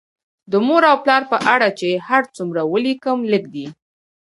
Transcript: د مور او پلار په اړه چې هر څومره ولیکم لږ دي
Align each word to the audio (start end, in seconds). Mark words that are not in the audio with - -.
د 0.51 0.53
مور 0.65 0.83
او 0.91 0.97
پلار 1.03 1.23
په 1.31 1.37
اړه 1.53 1.69
چې 1.79 1.89
هر 2.07 2.23
څومره 2.35 2.61
ولیکم 2.73 3.19
لږ 3.31 3.43
دي 3.55 3.67